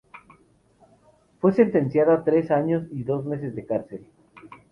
[1.39, 4.01] Fue sentenciado a tres años y dos meses de cárcel.